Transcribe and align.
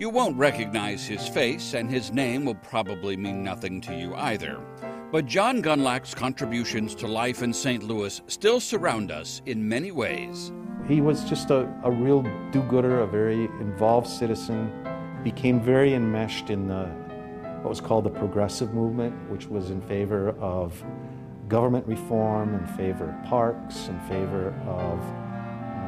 You 0.00 0.08
won't 0.08 0.38
recognize 0.38 1.06
his 1.06 1.28
face, 1.28 1.74
and 1.74 1.90
his 1.90 2.10
name 2.10 2.46
will 2.46 2.54
probably 2.54 3.18
mean 3.18 3.44
nothing 3.44 3.82
to 3.82 3.94
you 3.94 4.14
either. 4.14 4.58
But 5.12 5.26
John 5.26 5.60
Gundlach's 5.60 6.14
contributions 6.14 6.94
to 6.94 7.06
life 7.06 7.42
in 7.42 7.52
St. 7.52 7.82
Louis 7.82 8.22
still 8.26 8.60
surround 8.60 9.10
us 9.10 9.42
in 9.44 9.68
many 9.68 9.90
ways. 9.90 10.52
He 10.88 11.02
was 11.02 11.22
just 11.24 11.50
a, 11.50 11.70
a 11.84 11.90
real 11.90 12.22
do 12.50 12.62
gooder, 12.62 13.00
a 13.00 13.06
very 13.06 13.44
involved 13.60 14.06
citizen, 14.06 14.72
became 15.22 15.60
very 15.60 15.92
enmeshed 15.92 16.48
in 16.48 16.66
the, 16.66 16.86
what 17.60 17.68
was 17.68 17.82
called 17.82 18.04
the 18.04 18.10
progressive 18.10 18.72
movement, 18.72 19.14
which 19.30 19.48
was 19.48 19.68
in 19.68 19.82
favor 19.82 20.30
of 20.40 20.82
government 21.46 21.86
reform, 21.86 22.54
in 22.54 22.66
favor 22.68 23.10
of 23.10 23.28
parks, 23.28 23.88
in 23.88 24.00
favor 24.08 24.54
of 24.66 24.98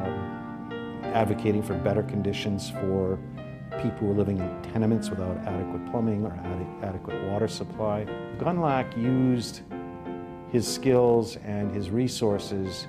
um, 0.05 1.01
advocating 1.15 1.63
for 1.63 1.73
better 1.73 2.03
conditions 2.03 2.69
for 2.69 3.17
people 3.81 4.07
were 4.07 4.13
living 4.13 4.37
in 4.37 4.61
tenements 4.73 5.09
without 5.09 5.37
adequate 5.45 5.89
plumbing 5.91 6.25
or 6.25 6.31
ad 6.31 6.65
adequate 6.83 7.21
water 7.25 7.47
supply. 7.47 8.05
Gundlach 8.37 8.95
used 8.97 9.61
his 10.51 10.67
skills 10.67 11.37
and 11.37 11.71
his 11.71 11.89
resources 11.89 12.87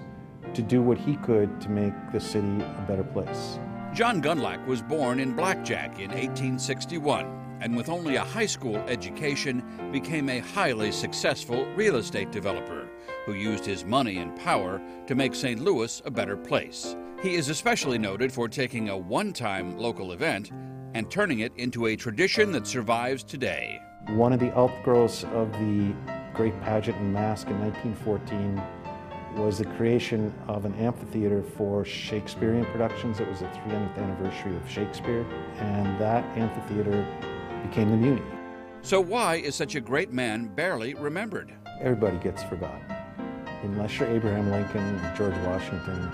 to 0.53 0.63
do 0.63 0.83
what 0.83 0.99
he 0.99 1.17
could 1.17 1.61
to 1.61 1.69
make 1.69 1.95
the 2.13 2.21
city 2.21 2.61
a 2.61 2.85
better 2.87 3.05
place. 3.05 3.59
John 3.95 4.21
Gundlach 4.21 4.65
was 4.67 4.83
born 4.83 5.21
in 5.21 5.35
Black 5.35 5.65
Jack 5.65 5.99
in 5.99 6.11
1861 6.11 7.59
and 7.61 7.77
with 7.77 7.89
only 7.89 8.17
a 8.17 8.25
high 8.25 8.47
school 8.47 8.77
education 8.89 9.63
became 9.91 10.29
a 10.29 10.41
highly 10.41 10.93
successful 10.93 11.65
real 11.77 11.97
estate 11.97 12.31
developer 12.31 12.89
who 13.25 13.33
used 13.33 13.65
his 13.65 13.85
money 13.85 14.19
and 14.19 14.39
power 14.41 14.83
to 15.07 15.15
make 15.15 15.35
St. 15.35 15.61
Louis 15.61 16.03
a 16.05 16.11
better 16.11 16.37
place. 16.37 16.95
He 17.23 17.37
is 17.37 17.49
especially 17.49 17.97
noted 17.97 18.31
for 18.31 18.49
taking 18.49 18.91
a 18.91 18.99
one-time 18.99 19.79
local 19.79 20.13
event 20.13 20.51
and 20.95 21.11
turning 21.11 21.41
it 21.41 21.53
into 21.57 21.87
a 21.87 21.97
tradition 21.97 22.53
that 22.53 22.67
survives 22.67 23.23
today. 23.23 23.83
One 24.11 24.33
of 24.33 24.41
the 24.41 24.57
outgrowths 24.57 25.25
of 25.25 25.53
the 25.53 25.95
Great 26.33 26.59
Pageant 26.63 26.97
and 26.99 27.13
masque 27.13 27.49
in 27.49 27.61
1914 27.61 28.63
was 29.37 29.59
the 29.59 29.65
creation 29.77 30.33
of 30.47 30.65
an 30.65 30.75
amphitheater 30.75 31.43
for 31.43 31.85
Shakespearean 31.85 32.65
productions. 32.67 33.19
It 33.19 33.29
was 33.29 33.41
the 33.41 33.47
300th 33.47 33.99
anniversary 33.99 34.57
of 34.57 34.69
Shakespeare, 34.69 35.27
and 35.59 36.01
that 36.01 36.25
amphitheater 36.39 37.05
became 37.67 37.91
the 37.91 37.97
Muny. 37.97 38.23
So, 38.83 39.01
why 39.01 39.37
is 39.37 39.55
such 39.55 39.75
a 39.75 39.81
great 39.81 40.13
man 40.13 40.47
barely 40.47 40.95
remembered? 40.95 41.53
Everybody 41.81 42.19
gets 42.19 42.43
forgotten. 42.45 42.85
Unless 43.63 43.99
you're 43.99 44.09
Abraham 44.09 44.51
Lincoln 44.51 45.01
or 45.01 45.15
George 45.17 45.37
Washington, 45.47 46.11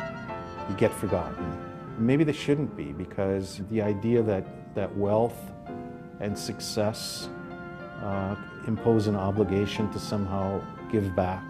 you 0.68 0.76
get 0.76 0.94
forgotten. 0.94 1.69
Maybe 2.00 2.24
they 2.24 2.32
shouldn't 2.32 2.74
be 2.74 2.92
because 2.92 3.60
the 3.70 3.82
idea 3.82 4.22
that 4.22 4.74
that 4.74 4.96
wealth 4.96 5.36
and 6.20 6.36
success 6.36 7.28
uh, 8.02 8.36
impose 8.66 9.06
an 9.06 9.16
obligation 9.16 9.92
to 9.92 9.98
somehow 9.98 10.62
give 10.90 11.14
back 11.14 11.44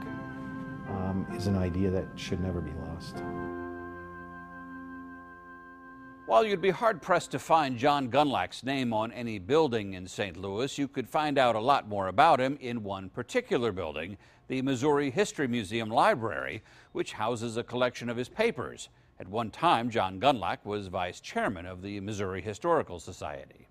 um, 0.88 1.24
is 1.36 1.46
an 1.46 1.56
idea 1.56 1.88
that 1.90 2.06
should 2.16 2.40
never 2.40 2.60
be 2.60 2.72
lost. 2.88 3.22
While 6.26 6.44
you'd 6.44 6.60
be 6.60 6.70
hard 6.70 7.00
pressed 7.00 7.30
to 7.30 7.38
find 7.38 7.78
John 7.78 8.08
Gundlach's 8.08 8.64
name 8.64 8.92
on 8.92 9.12
any 9.12 9.38
building 9.38 9.94
in 9.94 10.06
St. 10.08 10.36
Louis, 10.36 10.78
you 10.78 10.88
could 10.88 11.08
find 11.08 11.38
out 11.38 11.54
a 11.54 11.60
lot 11.60 11.88
more 11.88 12.08
about 12.08 12.40
him 12.40 12.56
in 12.60 12.82
one 12.82 13.08
particular 13.08 13.70
building, 13.70 14.16
the 14.48 14.62
Missouri 14.62 15.10
History 15.10 15.46
Museum 15.46 15.90
Library, 15.90 16.62
which 16.90 17.12
houses 17.12 17.56
a 17.56 17.62
collection 17.62 18.08
of 18.08 18.16
his 18.16 18.28
papers. 18.28 18.88
At 19.20 19.28
one 19.28 19.50
time, 19.50 19.90
John 19.90 20.18
Gundlach 20.18 20.64
was 20.64 20.86
vice 20.86 21.20
chairman 21.20 21.66
of 21.66 21.82
the 21.82 22.00
Missouri 22.00 22.40
Historical 22.40 22.98
Society. 22.98 23.68